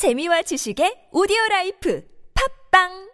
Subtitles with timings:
[0.00, 2.00] 재미와 지식의 오디오 라이프.
[2.32, 3.09] 팝빵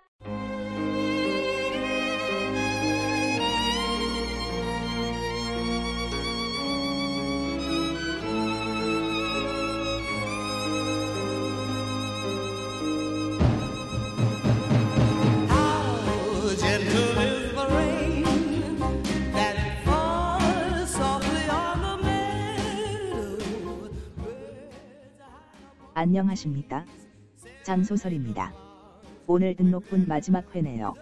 [25.99, 26.85] 안녕하십니까?
[27.62, 28.53] 장소설입니다.
[29.27, 30.93] 오늘 등록분 마지막 회네요.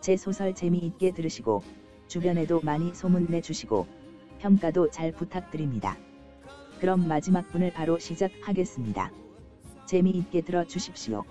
[0.00, 1.62] 제 소설 재미있게 들으시고
[2.08, 3.86] 주변에도 많이 소문내 주시고
[4.40, 5.96] 평가도 잘 부탁드립니다.
[6.80, 9.12] 그럼 마지막 분을 바로 시작하겠습니다.
[9.86, 11.22] 재미있게 들어 주십시오.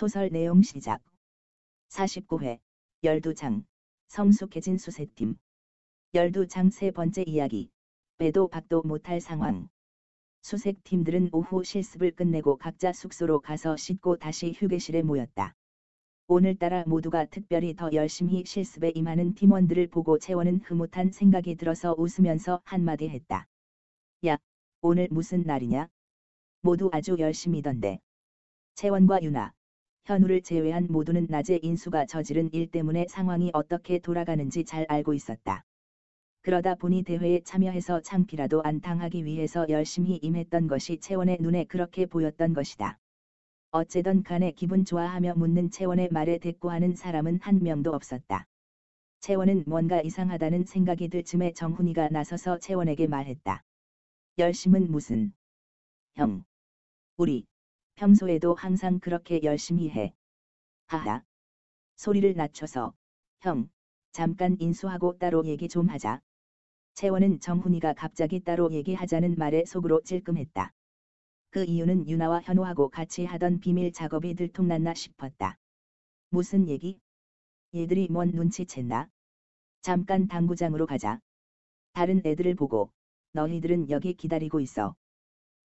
[0.00, 1.02] 소설 내용 시작.
[1.90, 2.58] 49회
[3.04, 3.66] 12장
[4.08, 5.36] 성숙해진 수세팀
[6.14, 7.68] 12장 세 번째 이야기
[8.16, 9.68] 빼도 박도 못할 상황
[10.40, 15.54] 수색팀들은 오후 실습을 끝내고 각자 숙소로 가서 씻고 다시 휴게실에 모였다.
[16.28, 23.10] 오늘따라 모두가 특별히 더 열심히 실습에 임하는 팀원들을 보고 채원은 흐뭇한 생각이 들어서 웃으면서 한마디
[23.10, 23.46] 했다.
[24.24, 24.38] 야,
[24.80, 25.88] 오늘 무슨 날이냐?
[26.62, 28.00] 모두 아주 열심히던데.
[28.76, 29.52] 채원과 유나,
[30.10, 35.62] 현우를 제외한 모두는 낮에 인수가 저지른 일 때문에 상황이 어떻게 돌아가는지 잘 알고 있었다.
[36.42, 42.54] 그러다 보니 대회에 참여해서 창피라도 안 당하기 위해서 열심히 임했던 것이 채원의 눈에 그렇게 보였던
[42.54, 42.98] 것이다.
[43.70, 48.46] 어째든 간에 기분 좋아하며 묻는 채원의 말에 대꾸하는 사람은 한 명도 없었다.
[49.20, 53.62] 채원은 뭔가 이상하다는 생각이 들 즈음에 정훈이가 나서서 채원에게 말했다.
[54.38, 55.32] 열심은 무슨?
[56.16, 56.42] 형.
[57.16, 57.49] 우리.
[58.00, 60.14] 평소에도 항상 그렇게 열심히 해.
[60.86, 61.22] 하하.
[61.96, 62.94] 소리를 낮춰서,
[63.40, 63.68] 형,
[64.12, 66.22] 잠깐 인수하고 따로 얘기 좀 하자.
[66.94, 70.72] 채원은 정훈이가 갑자기 따로 얘기하자는 말에 속으로 찔끔했다.
[71.50, 75.58] 그 이유는 유나와 현우하고 같이 하던 비밀 작업이 들통났나 싶었다.
[76.30, 76.98] 무슨 얘기?
[77.74, 79.10] 얘들이 뭔 눈치챘나?
[79.82, 81.20] 잠깐 당구장으로 가자.
[81.92, 82.90] 다른 애들을 보고,
[83.34, 84.94] 너희들은 여기 기다리고 있어.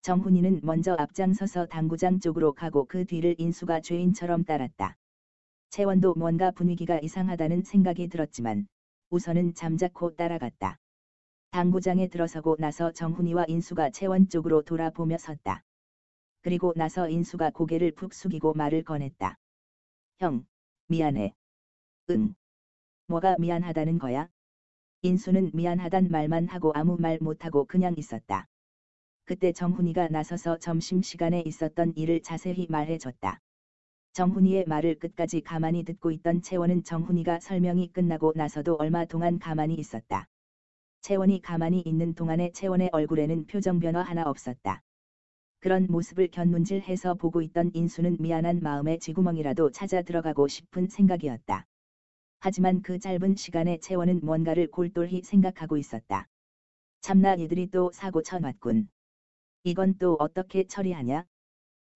[0.03, 4.97] 정훈이는 먼저 앞장서서 당구장 쪽으로 가고 그 뒤를 인수가 죄인처럼 따랐다.
[5.69, 8.67] 채원도 뭔가 분위기가 이상하다는 생각이 들었지만
[9.11, 10.77] 우선은 잠자코 따라갔다.
[11.51, 15.63] 당구장에 들어서고 나서 정훈이와 인수가 채원 쪽으로 돌아보며 섰다.
[16.41, 19.37] 그리고 나서 인수가 고개를 푹 숙이고 말을 꺼냈다.
[20.19, 20.45] 형,
[20.89, 21.33] 미안해.
[22.09, 22.35] 응.
[23.07, 24.27] 뭐가 미안하다는 거야?
[25.01, 28.49] 인수는 미안하단 말만 하고 아무 말 못하고 그냥 있었다.
[29.25, 33.39] 그때 정훈이가 나서서 점심시간에 있었던 일을 자세히 말해줬다.
[34.11, 40.27] 정훈이의 말을 끝까지 가만히 듣고 있던 채원은 정훈이가 설명이 끝나고 나서도 얼마 동안 가만히 있었다.
[41.01, 44.83] 채원이 가만히 있는 동안에 채원의 얼굴에는 표정 변화 하나 없었다.
[45.61, 51.65] 그런 모습을 곁눈질해서 보고 있던 인수는 미안한 마음에 쥐구멍이라도 찾아 들어가고 싶은 생각이었다.
[52.39, 56.27] 하지만 그 짧은 시간에 채원은 뭔가를 골똘히 생각하고 있었다.
[56.99, 58.89] 참나 이들이 또 사고 쳐놨군.
[59.65, 61.23] 이건 또 어떻게 처리하냐?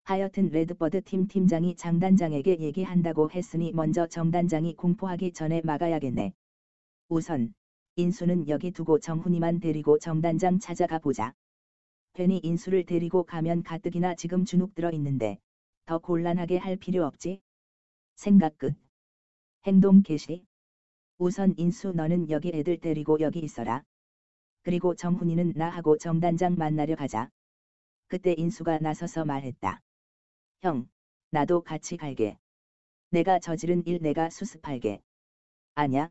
[0.04, 6.32] 하여튼 레드버드 팀 팀장이 정단장에게 얘기한다고 했으니 먼저 정단장이 공포하기 전에 막아야겠네.
[7.10, 7.52] 우선
[7.96, 11.34] 인수는 여기 두고 정훈이만 데리고 정단장 찾아가 보자.
[12.14, 15.36] 괜히 인수를 데리고 가면 가뜩이나 지금 주눅 들어 있는데
[15.84, 17.38] 더 곤란하게 할 필요 없지?
[18.14, 18.74] 생각 끝.
[19.66, 20.46] 행동 개시.
[21.18, 23.82] 우선 인수 너는 여기 애들 데리고 여기 있어라.
[24.62, 27.28] 그리고 정훈이는 나하고 정단장 만나려 가자.
[28.08, 29.80] 그때 인수가 나서서 말했다.
[30.62, 30.88] 형,
[31.30, 32.38] 나도 같이 갈게.
[33.10, 35.00] 내가 저지른 일 내가 수습할게.
[35.74, 36.10] 아냐?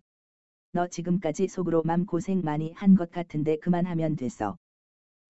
[0.73, 4.57] 너 지금까지 속으로 맘 고생 많이 한 것 같은데 그만하면 됐어.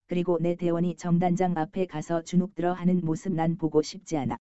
[0.08, 4.38] 그리고 내 대원이 정단장 앞에 가서 주눅 들어 하는 모습 난 보고 싶지 않아.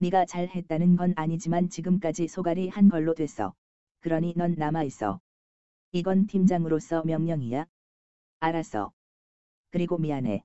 [0.00, 3.54] 네가 잘했다는 건 아니지만 지금까지 소갈이 한 걸로 됐어.
[4.00, 5.20] 그러니 넌 남아있어.
[5.92, 7.66] 이건 팀장으로서 명령이야.
[8.40, 8.92] 알았어.
[9.70, 10.42] 그리고 미안해.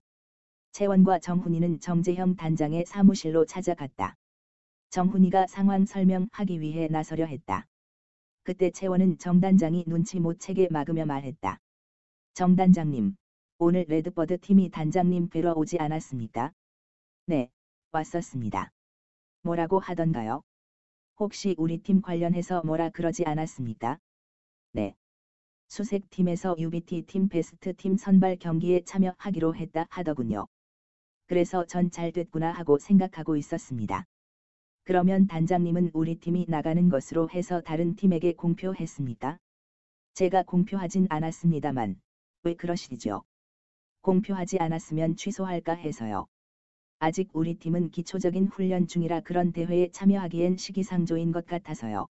[0.71, 4.15] 채원과 정훈이는 정재형 단장의 사무실로 찾아갔다.
[4.91, 7.65] 정훈이가 상황 설명하기 위해 나서려 했다.
[8.43, 11.59] 그때 채원은 정단장이 눈치 못 채게 막으며 말했다.
[12.33, 13.15] 정단장님,
[13.57, 16.53] 오늘 레드버드 팀이 단장님 뵈러 오지 않았습니까?
[17.25, 17.49] 네,
[17.91, 18.71] 왔었습니다.
[19.41, 20.41] 뭐라고 하던가요?
[21.19, 23.99] 혹시 우리 팀 관련해서 뭐라 그러지 않았습니까?
[24.71, 24.95] 네.
[25.67, 30.47] 수색팀에서 UBT 팀 베스트 팀 선발 경기에 참여하기로 했다 하더군요.
[31.29, 34.05] 그래서 전 잘 됐구나 하고 생각하고 있었습니다.
[34.83, 39.37] 그러면 단장님은 우리 팀이 나가는 것으로 해서 다른 팀에게 공표했습니까?
[40.15, 42.01] 제가 공표하진 않았습니다만,
[42.43, 43.23] 왜 그러시죠?
[44.01, 46.27] 공표하지 않았으면 취소할까 해서요.
[46.99, 52.07] 아직 우리 팀은 기초적인 훈련 중이라 그런 대회에 참여하기엔 시기상조인 것 같아서요.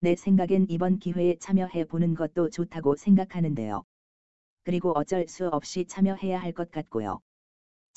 [0.00, 3.84] 내 생각엔 이번 기회에 참여해 보는 것도 좋다고 생각하는데요.
[4.64, 7.20] 그리고 어쩔 수 없이 참여해야 할 것 같고요.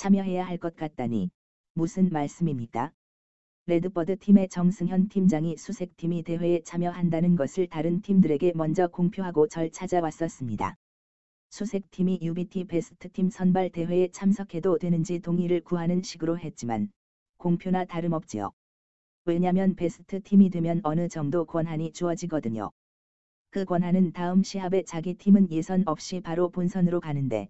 [0.01, 1.29] 참여해야 할 것 같다니
[1.75, 2.91] 무슨 말씀입니까?
[3.67, 10.75] 레드버드 팀의 정승현 팀장이 수색팀이 대회에 참여한다는 것을 다른 팀들에게 먼저 공표하고 절 찾아왔었습니다.
[11.51, 16.89] 수색팀이 UBT 베스트 팀 선발 대회에 참석해도 되는지 동의를 구하는 식으로 했지만
[17.37, 18.49] 공표나 다름없지요.
[19.25, 22.71] 왜냐면 베스트 팀이 되면 어느 정도 권한이 주어지거든요.
[23.51, 27.49] 그 권한은 다음 시합에 자기 팀은 예선 없이 바로 본선으로 가는데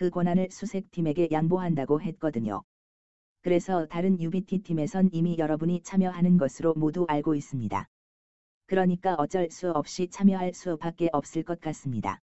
[0.00, 2.62] 그 권한을 수색팀에게 양보한다고 했거든요.
[3.42, 7.86] 그래서 다른 UBT 팀에선 이미 여러분이 참여하는 것으로 모두 알고 있습니다.
[8.64, 12.18] 그러니까 어쩔 수 없이 참여할 수밖에 없을 것 같습니다.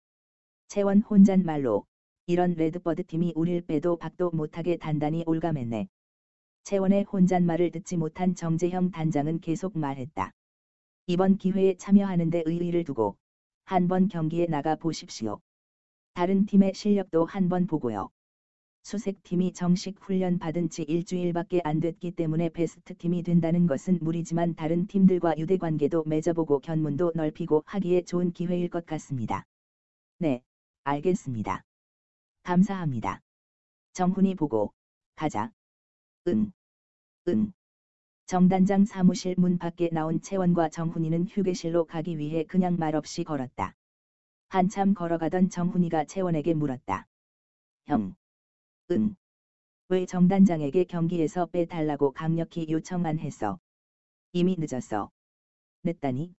[0.69, 1.85] 채원 혼잣말로
[2.29, 5.89] 이런 레드버드 팀이 우릴 빼도 박도 못하게 단단히 옭아맸네.
[6.63, 10.31] 채원의 혼잣말을 듣지 못한 정재형 단장은 계속 말했다.
[11.09, 13.17] 이번 기회에 참여하는데 의의를 두고
[13.65, 15.41] 한 번 경기에 나가 보십시오.
[16.15, 18.09] 다른 팀의 실력도 한번 보고요.
[18.85, 24.87] 수색팀이 정식 훈련 받은 지 일주일밖에 안 됐기 때문에 베스트 팀이 된다는 것은 무리지만 다른
[24.87, 29.45] 팀들과 유대 관계도 맺어보고 견문도 넓히고 하기에 좋은 기회일 것 같습니다.
[30.19, 30.41] 네,
[30.85, 31.65] 알겠습니다.
[32.45, 33.21] 감사합니다.
[33.95, 34.73] 정훈이 보고,
[35.17, 35.51] 가자.
[36.29, 36.53] 응.
[37.27, 37.53] 응.
[38.27, 43.75] 정단장 사무실 문 밖에 나온 채원과 정훈이는 휴게실로 가기 위해 그냥 말없이 걸었다.
[44.55, 47.09] 한참 걸어가던 정훈이가 채원에게 물었다.
[47.87, 48.15] 형.
[48.93, 49.17] 응.
[49.89, 53.59] 왜 정단장에게 경기에서 빼달라고 강력히 요청 안 했어?
[54.33, 55.11] 이미 늦었어.
[55.83, 56.37] 늦다니?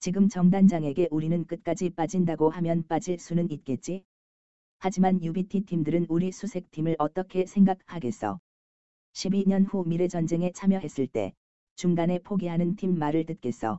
[0.00, 4.02] 지금 정단장에게 우리는 끝까지 빠진다고 하면 빠질 수는 있겠지?
[4.78, 8.40] 하지만 UBT 팀들은 우리 수색팀을 어떻게 생각하겠어?
[9.12, 11.32] 12년 후 미래전쟁에 참여했을 때
[11.76, 13.78] 중간에 포기하는 팀 말을 듣겠어.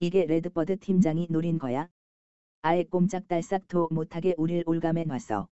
[0.00, 1.88] 이게 레드버드 팀장이 노린 거야?
[2.62, 5.48] 아예 꼼짝달싹도 못하게 우릴 옭아매 놨어.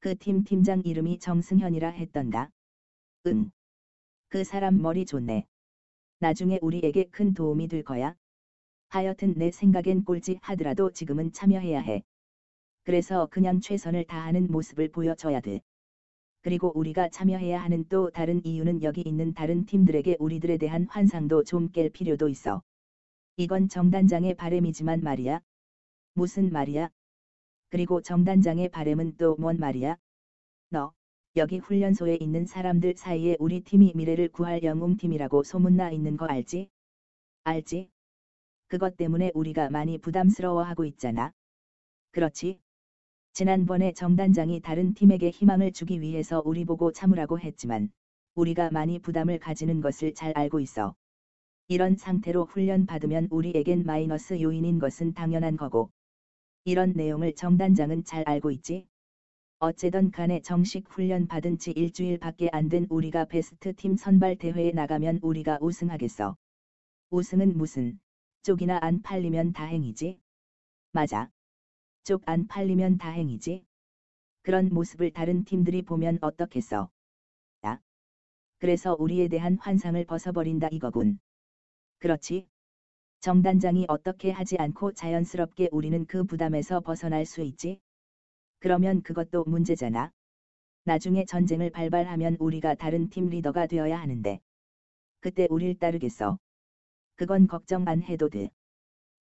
[0.00, 2.50] 그 팀 팀장 이름이 정승현이라 했던가?
[3.26, 3.50] 응.
[4.28, 5.46] 그 사람 머리 좋네.
[6.20, 8.14] 나중에 우리에게 큰 도움이 될 거야.
[8.88, 12.02] 하여튼 내 생각엔 꼴찌 하더라도 지금은 참여해야 해.
[12.84, 15.60] 그래서 그냥 최선을 다하는 모습을 보여줘야 돼.
[16.42, 21.70] 그리고 우리가 참여해야 하는 또 다른 이유는 여기 있는 다른 팀들에게 우리들에 대한 환상도 좀
[21.72, 22.62] 깰 필요도 있어.
[23.36, 25.40] 이건 정단장의 바램이지만 말이야.
[26.16, 26.88] 무슨 말이야?
[27.68, 29.98] 그리고 정단장의 바램은 또 뭔 말이야?
[30.70, 30.92] 너,
[31.36, 36.70] 여기 훈련소에 있는 사람들 사이에 우리 팀이 미래를 구할 영웅팀이라고 소문나 있는 거 알지?
[37.44, 37.90] 알지?
[38.68, 41.32] 그것 때문에 우리가 많이 부담스러워하고 있잖아.
[42.12, 42.60] 그렇지?
[43.34, 47.90] 지난번에 정단장이 다른 팀에게 희망을 주기 위해서 우리 보고 참으라고 했지만,
[48.36, 50.94] 우리가 많이 부담을 가지는 것을 잘 알고 있어.
[51.68, 55.90] 이런 상태로 훈련 받으면 우리에겐 마이너스 요인인 것은 당연한 거고.
[56.66, 58.88] 이런 내용을 정단장은 잘 알고 있지?
[59.60, 64.72] 어째든 간에 정식 훈련 받은 지 일주일 밖에 안 된 우리가 베스트 팀 선발 대회에
[64.72, 66.36] 나가면 우리가 우승하겠어.
[67.10, 68.00] 우승은 무슨,
[68.42, 70.20] 쪽이나 안 팔리면 다행이지?
[70.92, 71.30] 맞아.
[72.04, 73.64] 쪽 안 팔리면 다행이지.
[74.42, 76.90] 그런 모습을 다른 팀들이 보면 어떻겠어?
[77.66, 77.80] 야.
[78.58, 81.18] 그래서 우리에 대한 환상을 벗어버린다 이거군.
[82.00, 82.48] 그렇지.
[83.20, 87.80] 정단장이 어떻게 하지 않고 자연스럽게 우리는 그 부담에서 벗어날 수 있지?
[88.60, 90.12] 그러면 그것도 문제잖아.
[90.84, 94.40] 나중에 전쟁을 발발하면 우리가 다른 팀 리더가 되어야 하는데.
[95.20, 96.38] 그때 우릴 따르겠어.
[97.16, 98.50] 그건 걱정 안 해도 돼.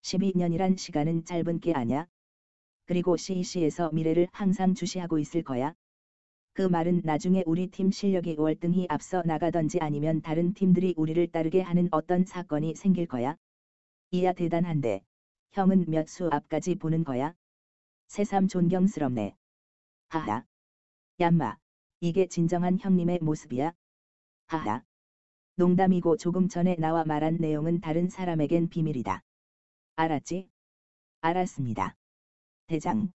[0.02, 2.08] 12년이란 시간은 짧은 게 아냐?
[2.86, 5.74] 그리고 CEC에서 미래를 항상 주시하고 있을 거야.
[6.54, 11.88] 그 말은 나중에 우리 팀 실력이 월등히 앞서 나가던지 아니면 다른 팀들이 우리를 따르게 하는
[11.92, 13.38] 어떤 사건이 생길 거야.
[14.14, 15.02] 이야 대단한데.
[15.54, 17.34] 형은 몇 수 앞까지 보는 거야?
[18.06, 19.36] 새삼 존경스럽네.
[20.10, 20.46] 하하.
[21.20, 21.58] 얌마.
[22.00, 23.74] 이게 진정한 형님의 모습이야?
[24.46, 24.84] 하하.
[25.56, 29.24] 농담이고 조금 전에 나와 말한 내용은 다른 사람에겐 비밀이다.
[29.96, 30.48] 알았지?
[31.22, 31.96] 알았습니다.
[32.68, 33.12] 대장.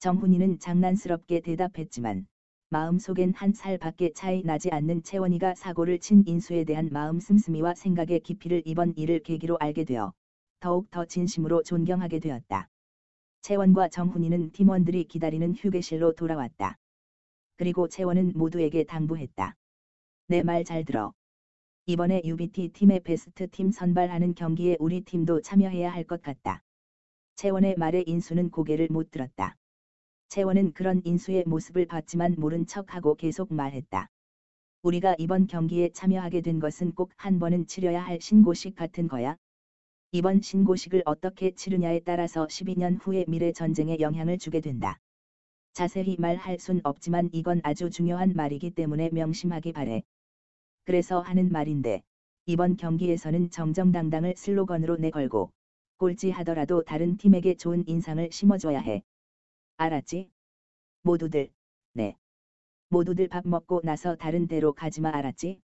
[0.00, 2.26] 정훈이는 장난스럽게 대답했지만
[2.70, 8.62] 마음속엔 한 살밖에 차이 나지 않는 채원이가 사고를 친 인수에 대한 마음 씀씀이와 생각의 깊이를
[8.66, 10.12] 이번 일을 계기로 알게 되어
[10.60, 12.68] 더욱 더 진심으로 존경하게 되었다.
[13.42, 16.76] 채원과 정훈이는 팀원들이 기다리는 휴게실로 돌아왔다.
[17.56, 19.56] 그리고 채원은 모두에게 당부했다.
[20.28, 21.14] 내 말 잘 들어.
[21.86, 26.62] 이번에 UBT 팀의 베스트 팀 선발하는 경기에 우리 팀도 참여해야 할 것 같다.
[27.36, 29.57] 채원의 말에 인수는 고개를 못 들었다.
[30.28, 34.08] 채원은 그런 인수의 모습을 봤지만 모른 척하고 계속 말했다.
[34.82, 39.36] 우리가 이번 경기에 참여하게 된 것은 꼭 한 번은 치려야 할 신고식 같은 거야.
[40.12, 44.98] 이번 신고식을 어떻게 치르냐에 따라서 12년 후의 미래 전쟁에 영향을 주게 된다.
[45.72, 50.02] 자세히 말할 순 없지만 이건 아주 중요한 말이기 때문에 명심하기 바래.
[50.84, 52.02] 그래서 하는 말인데,
[52.46, 55.50] 이번 경기에서는 정정당당을 슬로건으로 내걸고,
[55.98, 59.02] 꼴찌하더라도 다른 팀에게 좋은 인상을 심어줘야 해.
[59.80, 60.28] 알았지?
[61.02, 61.50] 모두들,
[61.92, 62.16] 네.
[62.88, 65.60] 모두들 밥 먹고 나서 다른 데로 가지마 알았지?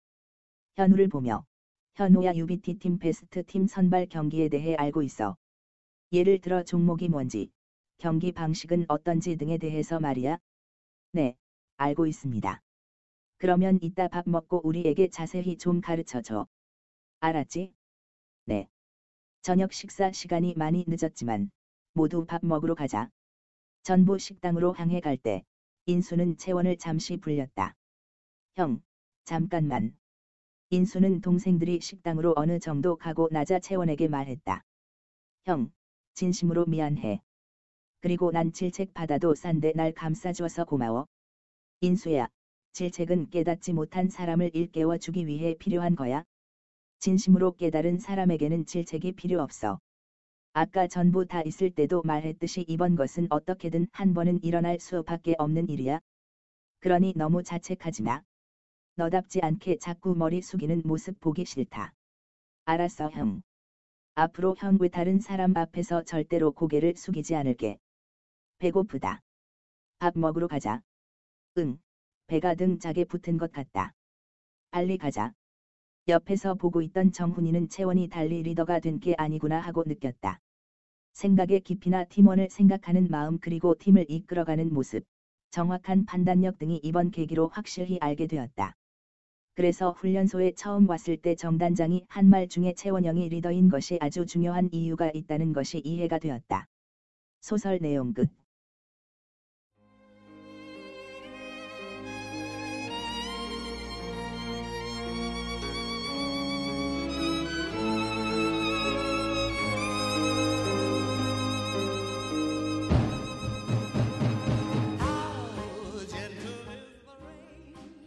[0.77, 1.47] 현우를 보며,
[1.95, 5.35] 현우야 UBT 팀 베스트 팀 선발 경기에 대해 알고 있어.
[6.13, 7.49] 예를 들어 종목이 뭔지,
[7.97, 10.37] 경기 방식은 어떤지 등에 대해서 말이야.
[11.13, 11.35] 네,
[11.79, 12.61] 알고 있습니다.
[13.39, 16.47] 그러면 이따 밥 먹고 우리에게 자세히 좀 가르쳐 줘.
[17.21, 17.73] 알았지?
[18.45, 18.69] 네.
[19.41, 21.51] 저녁 식사 시간이 많이 늦었지만
[21.95, 23.09] 모두 밥 먹으러 가자.
[23.83, 25.43] 전부 식당으로 향해 갈 때
[25.87, 27.75] 인수는 채원을 잠시 불렸다.
[28.57, 28.81] 형,
[29.25, 29.97] 잠깐만.
[30.71, 34.63] 인수는 동생들이 식당으로 어느 정도 가고 나자 채원에게 말했다.
[35.45, 35.73] 형,
[36.15, 37.21] 진심으로 미안해.
[38.01, 41.07] 그리고 난 질책 받아도 싼데 날 감싸줘서 고마워.
[41.81, 42.29] 인수야,
[42.73, 46.25] 질책은 깨닫지 못한 사람을 일깨워 주기 위해 필요한 거야.
[47.01, 49.81] 진심으로 깨달은 사람에게는 질책이 필요 없어.
[50.55, 55.99] 아까 전부 다 있을 때도 말했듯이 이번 것은 어떻게든 한 번은 일어날 수밖에 없는 일이야.
[56.81, 58.23] 그러니 너무 자책하지 마.
[58.97, 61.95] 너답지 않게 자꾸 머리 숙이는 모습 보기 싫다.
[62.67, 63.41] 알았어 형.
[64.15, 67.79] 앞으로 형 왜 다른 사람 앞에서 절대로 고개를 숙이지 않을게.
[68.59, 69.23] 배고프다.
[70.01, 70.83] 밥 먹으러 가자.
[71.57, 71.79] 응.
[72.27, 73.95] 배가 등짝에 붙은 것 같다.
[74.71, 75.33] 빨리 가자.
[76.09, 80.41] 옆에서 보고 있던 정훈이는 채원이 달리 리더가 된 게 아니구나 하고 느꼈다.
[81.15, 85.05] 생각의 깊이나 팀원을 생각하는 마음 그리고 팀을 이끌어가는 모습,
[85.51, 88.75] 정확한 판단력 등이 이번 계기로 확실히 알게 되었다.
[89.55, 95.11] 그래서 훈련소에 처음 왔을 때 정단장이 한 말 중에 채원형이 리더인 것이 아주 중요한 이유가
[95.15, 96.67] 있다는 것이 이해가 되었다.
[97.43, 98.29] 소설 내용 끝.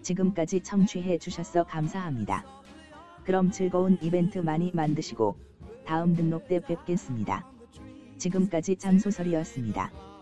[0.06, 2.46] 지금까지 청취해 주셔서 감사합니다.
[3.24, 5.36] 그럼 즐거운 이벤트 많이 만드시고
[5.84, 7.50] 다음 등록 때 뵙겠습니다.
[8.20, 10.15] 지금까지 장소설이었습니다.